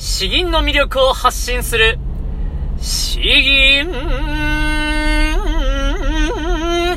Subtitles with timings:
[0.00, 1.98] 詩吟の魅力を発信する、
[2.80, 3.90] 詩吟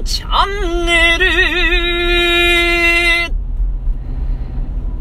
[0.06, 1.26] チャンネル。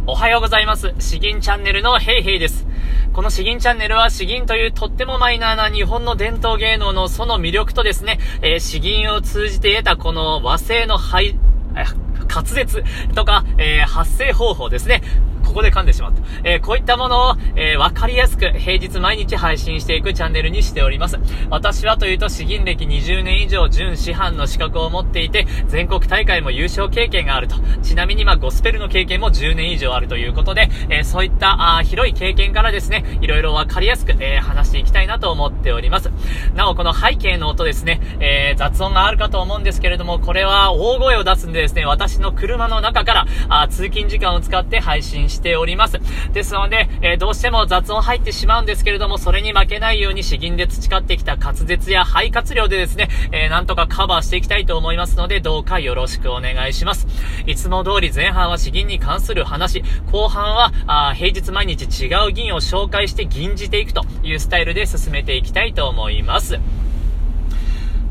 [0.06, 0.94] おはようございます。
[0.98, 2.66] 詩吟チャンネルのヘイヘイです。
[3.12, 11.38] この詩吟チャンネルは詩吟というとってもマイナーな日本の伝統芸能のその魅力とですね、えー、詩吟を通じて得たこの和製の廃、
[11.74, 12.82] 滑舌
[13.14, 15.02] とか、えー、発声方法ですね。
[15.50, 16.22] ここで噛んでしまった。
[16.44, 21.18] えー、こういったものを、えー、わかりやすく平日毎日配信していくチャンネルにしております。
[21.50, 27.56] 私はというと、詩吟歴20年以上準師範の資格を持っていて、全国大会も優勝経験があると。
[27.82, 36.12] ちなみに、まあ、ゴスペルの経験も10年以上あるということで、えー、そういったあ広い経験からですね、いろいろわかりやすく、え、話していきたいなと思っております。
[36.54, 45.98] なお、この背景の音ですね、え、雑音があるかと思うんですけれども、これは大声を出すんでですね、私の車の中から、あ通勤時間を使って配信してしております。
[46.32, 57.08] ですので、えー、どうしても雑音入ってしまうんですけれども、それに負けないように詩吟で培ってきた滑舌や肺活量でですね、えー、なんとかカバーしていきたいと思いますので、どうかよろしくお願いします。
[57.46, 66.60] いつも通り前半は詩吟に関する話、後半は、あ平日毎日違う銀を紹介して吟じていくというスタイルで進めていきたいと思います。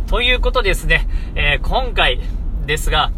[0.07, 2.19] ということですね、えー、今回
[2.65, 3.11] ですが、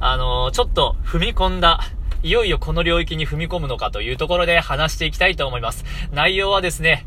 [0.00, 1.80] あのー、ちょっと踏み込んだ
[2.22, 5.84] いよいよこの領域に踏み込むのかというところで話していきたいと思います。
[6.12, 7.06] 内容はですね、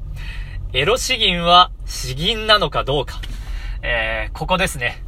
[0.72, 3.20] エロ詩吟は詩吟なのかどうか。
[3.82, 5.04] えー、ここですね。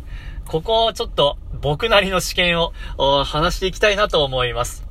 [0.45, 2.73] ここをちょっと僕なりの試験を
[3.23, 4.85] 話していきたいなと思います。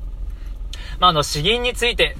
[0.99, 2.15] まあ、あの、詩吟について、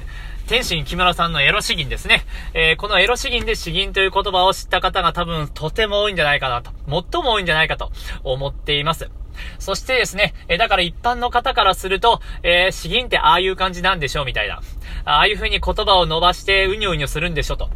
[0.47, 2.25] 天心木村さんのエロ詩吟ですね。
[2.53, 7.91] えー、このエロ詩吟で詩吟という言葉を知った方が多分とても多いんじゃないかなと、最も多いんじゃないかと
[8.23, 9.09] 思っています。
[9.59, 14.61] そしてですね、えだから一般の方からすると、えー、詩吟ってああいう感じなんでしょみたいな。
[15.05, 17.69] ああいう風に言葉を伸ばしてうにょうにょするんでしょと。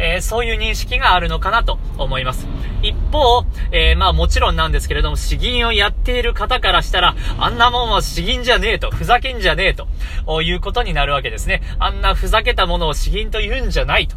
[0.00, 2.46] えー、そういう認識があるのかなと思います。
[2.82, 11.62] 一方、えー、まあもちろんなんですけれども、詩吟をやっている方からしたら、あんなもんは詩吟じゃねえと、ふざけんじゃねえと、いうことになるわけですね。
[11.78, 14.16] あんなふざけたものを詩吟と言うんじゃないと。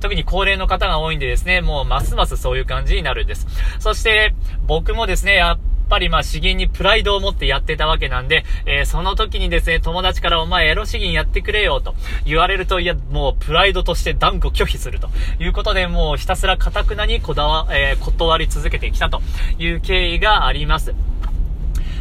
[0.00, 3.46] 特に高齢の方が多いんでですね、もうますますそういう感じになるんです。
[3.80, 4.34] そして、
[4.66, 5.58] 僕もですね、やっ
[5.94, 11.94] ぱりまあ詩吟にプライドを持ってやってたわけなんで、えー、その時にですね、友達からお前エロ詩吟やってくれよと
[12.26, 19.22] 言われると、いや、もうプライドとして断固拒否するということで、もうひたすら堅くなにこだわ、えー、断り続けてきたと
[19.58, 20.94] いう経緯があります。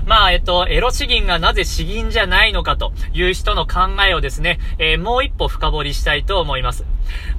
[0.05, 6.83] まあ、えっと、エロ詩吟がなぜ詩吟じゃないのかという人の考えをですね、えー、もう一歩深掘りしたいと思います。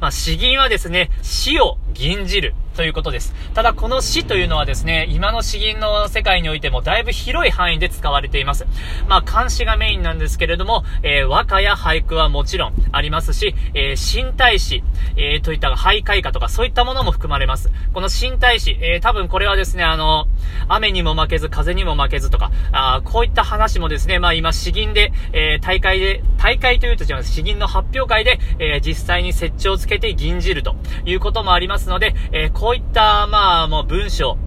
[0.01, 2.55] まあ、詩吟はですね、死を吟じる。
[2.75, 3.33] ということです。
[3.55, 8.67] ただこの詩というのはですね、今の詩吟の世界においてもだいぶ広い範囲で使われています。
[9.09, 14.83] まあ漢詩がメインなんですけれども、えー、和歌や俳句はもちろんありますし、えー、身体詩、
[15.17, 17.71] えー、といった俳諧歌とかそういったものも含まれます。
[17.93, 20.27] この身体詩、えー、多分これはですね、あの、
[20.67, 27.31] 雨にも負けず風にも負けずとか、あこういった話もですね、まあ今詩吟で、えー、大会で、大会というと違います。
[27.31, 34.39] 詩吟の発表会で、えー、実際に設置をつけて吟じるということもありますので、えーこういった、まあ、もう文章、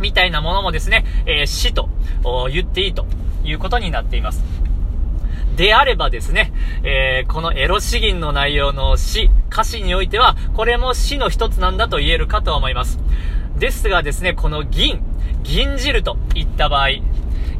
[0.00, 1.88] みたいなものもですね、えー、死と
[2.50, 3.06] 言っていいと
[3.44, 4.42] いうことになっています。
[5.56, 6.52] であればですね、
[6.82, 12.98] えー、このエロ詩吟の内容の詩、歌詞においては、これも詩の一つなんだと言えるかと思います。
[13.58, 15.00] ですがですね、この銀、
[15.42, 16.88] 銀汁といった場合、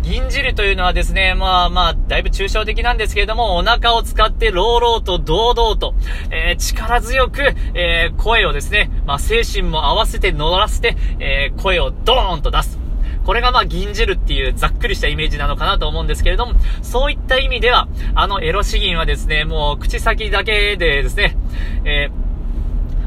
[0.07, 5.95] 銀汁というのはですね、まあまあ、だいぶ抽象的なんですけれども、お腹を使って朗々と堂々と、
[6.31, 7.43] えー、力強く、
[7.75, 12.79] えー、声をですね、まあ精神も合わせて乗らせて、えー、声をドーンと出す。
[13.25, 16.53] これがまあ銀汁っていうざっくりしたイメージなのかなと思うんですけれども、
[16.83, 21.37] そういった意味では、あのエロ詩吟はですね、もう口先だけでですね、
[21.85, 22.11] え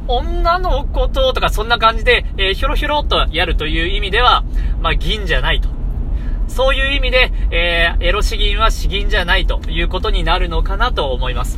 [0.09, 4.43] 女の子ととかそんな感じで、えー、ひょろひょろっとやるという意味では、
[4.81, 5.78] まあ銀じゃないと。
[6.49, 11.57] そういう意味で、えー、エロ詩吟は詩吟じゃないということになるのかなと思います。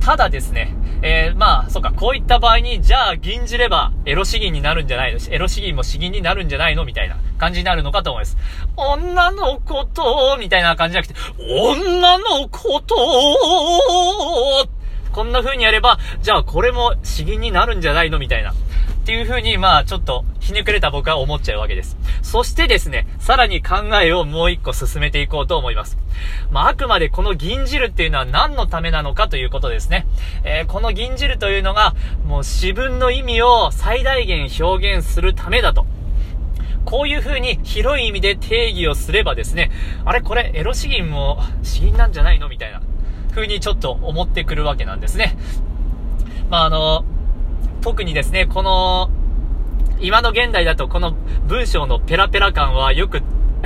[0.00, 5.18] ただですね、えー、まあ、そっか、こういった場合に、じゃあ、吟じれば、エロ詩吟になるんじゃないの？
[5.30, 6.84] エロ詩吟も詩吟になるんじゃないの？
[6.84, 8.36] みたいな感じになるのかと思います。
[8.76, 12.94] 女の子と、みたいな感じじゃなくて、女の子と、
[15.12, 18.18] こんな風にやれば、じゃあこれも詩吟になるんじゃないの？
[18.18, 18.54] みたいな。
[19.08, 21.96] っていう風に、まあ、ちょっと、ひねくれた僕は思っちゃうわけです。
[22.20, 25.96] そしてですね、さらに考えをもう一個進めていこうと思います。
[26.50, 30.06] まあ、あくまでこの銀汁っていうのは何のためなのかということですね。
[30.44, 31.94] えー、この銀汁というのが、
[32.26, 35.86] もう詩文の意味を最大限表現するためだと。
[36.84, 39.70] こういう風に広い意味で定義をすればですね、
[40.04, 42.82] あれこれエロ詩吟も詩吟なんじゃないのみたいな
[43.30, 45.38] 風にちょっと思ってくるわけなんですね。
[46.50, 47.06] まあ、あの、
[47.80, 49.10] 特にですね、この、
[50.00, 51.12] 今の現代だとこの
[51.46, 53.20] 文章のペラペラ感はよく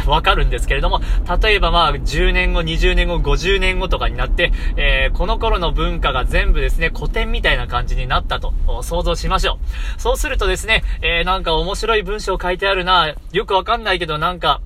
[0.06, 1.00] わかるんですけれども、
[1.42, 9.58] 例えばまあ、10年後、20年後、50年後とかになって、えー、この頃の文化が全部ですね、古典みたいな感じになったと想像しましょ
[9.98, 10.00] う。
[10.00, 14.60] そうするとですね、えー、なんか面白い文章書いてあるな、よくわかんないけどなんか、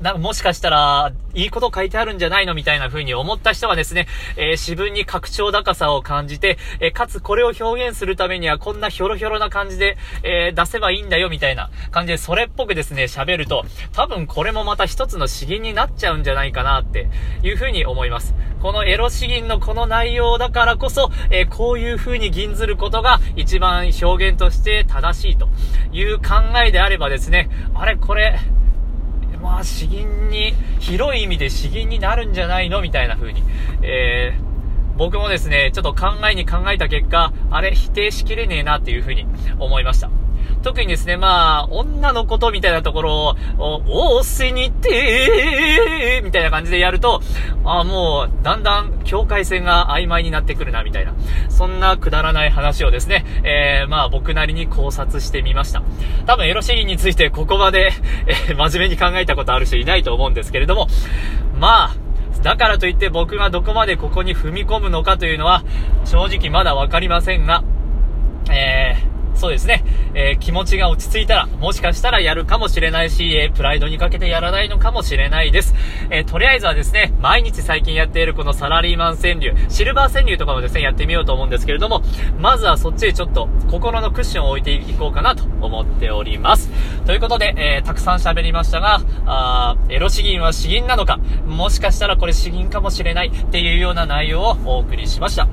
[0.00, 17.08] なんもしかしたら、いいこと書いてあるんじゃないのみたいな風に思った人はですね、えー、詩文に拡張高さを感じて、えー、かつこれを表現するためにはこんなひょろひょろな感じで、えー、出せばいいんだよみたいな感じで、それっぽくですね、喋ると、多分これもまた一つの詩吟になっちゃうんじゃないかなって
[17.42, 18.34] いう風に思います。
[18.60, 25.48] このエロ詩吟のこの内容だからこそ、えこういう風に吟ずることが一番表現として正しいと
[25.92, 28.38] いう考えであればですね、あれこれ、
[29.64, 32.82] 詩吟に、広い意味で詩吟になるんじゃないの？
[32.82, 33.42] みたいな風に、
[33.82, 39.26] えー、僕もですね、ちょっと考えに考えた結果、あれ、否定しきれねえなっていう風に
[39.58, 40.10] 思いました。
[40.64, 47.20] 特にですね、まあ、女のことみたいなところを、おおせにてみたいな感じでやると、
[47.64, 51.14] あもう、だんだん境界線が曖昧になってくるな、みたいな。
[51.50, 55.82] そんなくだらない話をですね、えー、まあ僕なりに考察してみました。
[56.24, 57.92] 多分エロシーンについてここまで、
[58.26, 60.88] えー、真面目に考えたことある人いないと思うんですけれども、
[61.58, 61.94] まあ、
[62.42, 65.62] だからといって僕がどこまでここに踏み込むのかというのは、
[66.06, 67.62] 正直まだわかりませんが、
[68.50, 69.84] えー、そうですね、
[70.14, 75.74] えー、気持ちが落ち着いたら、もしかしたらやるかもしれないし、えー、プライドにかけてやらないのかもしれないです。
[76.10, 82.02] えー、とりあえずはですね、毎日最近やっているこのサラリーマン川柳、シルバー川柳とかもですね、やってみようと思うんですけれども、
[82.38, 86.70] まずはそっちへちょっと心のクッションを置いていこうかなと思っております。
[87.04, 95.48] ということで、えたくさん喋りましたが、あエロ詩吟は詩吟なのか、もしかしたらこれ詩吟かもしれないっていうような内容をお送りしました。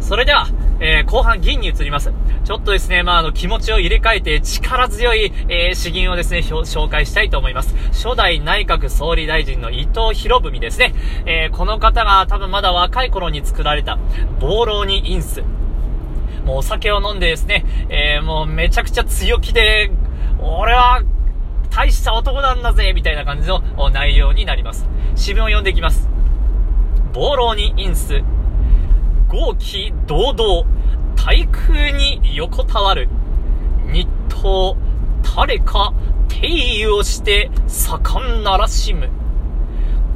[0.00, 0.48] それでは、
[0.80, 2.12] えー、後半銀に移ります。
[2.44, 7.76] ちょっとですね、まあ、あの、気持ちを入れ替えて力強い、えー、詩吟をですね、紹介したいと思います。
[7.92, 10.92] 初代内閣総理大臣の伊藤博文ですね。
[11.24, 13.98] えー、この方が多分まだ若い頃に作られた、
[14.40, 15.42] 暴浪にインス。
[16.44, 19.92] もうお酒を飲んでですね、えー、もうめちゃくちゃ強気で、
[20.40, 21.02] 俺は、
[21.70, 24.86] 大した男なんだぜみたいな感じの内容になります。
[25.14, 26.08] 詩文を読んでいきます。
[27.12, 28.22] 暴浪にインス。
[29.28, 30.66] 豪気堂々、
[31.24, 33.08] 対空に横たわる。
[33.92, 34.74] 日東、
[35.36, 35.94] 誰か、
[36.26, 39.08] 定位をして、盛んならしむ。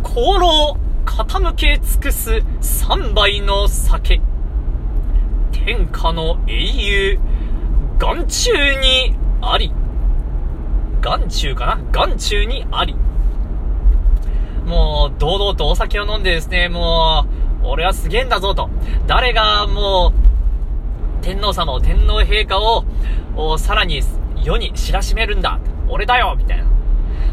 [0.04, 4.20] 功労、傾け尽くす三杯の酒。
[5.52, 7.20] 天下の英雄、
[8.00, 9.72] 眼中にあり。
[11.02, 11.78] 眼中かな？
[11.92, 12.96] 眼中にあり。
[14.66, 17.26] もう、堂々とお酒を飲んでですね、も
[17.62, 18.68] う、俺はすげえんだぞと。
[19.06, 20.25] 誰がもう、
[21.26, 24.00] 天皇様を、天皇陛下を、さらに
[24.44, 25.58] 世に知らしめるんだ。
[25.88, 26.66] 俺だよみたいな。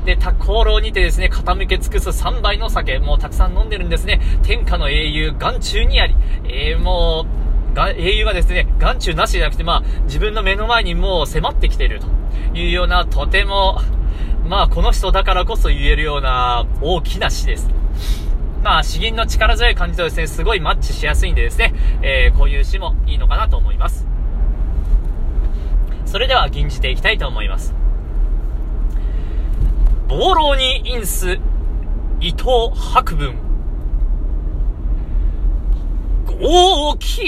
[0.03, 4.19] で、他功労にてですね、傾け尽くす3杯の酒、もうたくさん飲んでるんですね。
[4.41, 6.15] 天下の英雄、眼中にあり。
[6.43, 7.27] えー、も
[7.71, 12.07] う、が英雄がですね、眼中なしじゃなくて、まあ、自分の目の前にもう迫ってきていると
[12.57, 13.79] いうような、とても、
[14.47, 17.69] まあ、この人だからこそ言えるような大きな詩です。
[18.63, 24.07] まあ、詩吟の力強い感じとですね、すごいマッチしやすいんでですね、えー、こういう詩もいいのかなと思います。
[26.05, 27.73] それでは、吟じていきたいと思います。
[30.07, 31.39] 暴浪にインス、
[32.21, 33.35] 伊藤博文。
[36.25, 37.25] 豪気、堂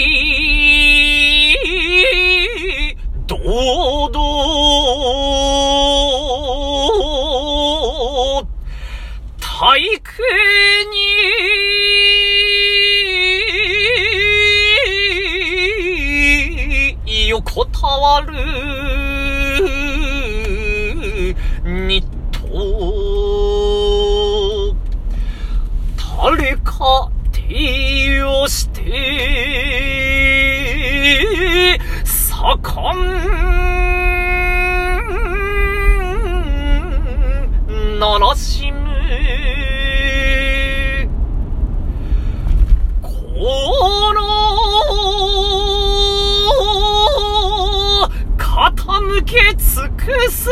[49.75, 50.49] 尽くす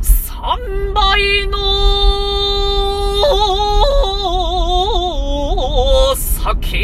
[0.00, 0.58] 三
[0.94, 1.56] 倍の
[6.16, 6.78] 酒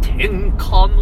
[0.00, 0.99] 天下の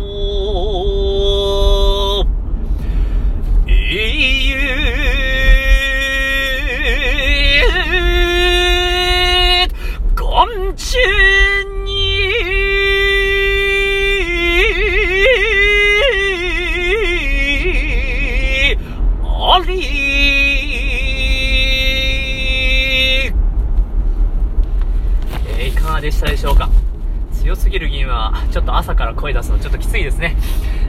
[28.89, 30.35] 朝から声出すのちょっときついですね。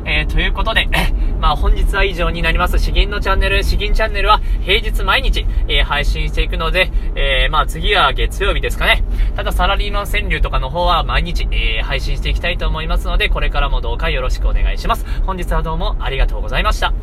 [0.05, 0.87] えー、ということで、
[1.41, 2.79] まあ本日は以上になります。
[2.79, 9.03] 詩吟のチャンネル、詩吟チャンネルは平日毎日、えー、配信していくので、えー、まあ次は月曜日ですかね。
[9.35, 15.05] ただサラリーマン川柳とかの方は毎日、えー、配信していきたいと思いますので、これからもどうかよろしくお願いします。
[15.25, 16.93] 本日はどうもありがとうございました。